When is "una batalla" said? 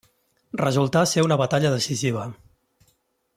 1.27-1.73